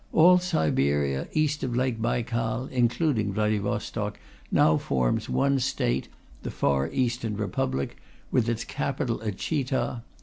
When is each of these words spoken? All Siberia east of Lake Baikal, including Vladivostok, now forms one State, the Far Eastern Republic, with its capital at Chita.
All 0.13 0.39
Siberia 0.39 1.27
east 1.33 1.63
of 1.63 1.75
Lake 1.75 2.01
Baikal, 2.01 2.65
including 2.71 3.33
Vladivostok, 3.33 4.17
now 4.51 4.77
forms 4.77 5.29
one 5.29 5.59
State, 5.59 6.07
the 6.41 6.49
Far 6.49 6.89
Eastern 6.91 7.37
Republic, 7.37 7.97
with 8.31 8.49
its 8.49 8.63
capital 8.63 9.21
at 9.21 9.37
Chita. 9.37 10.01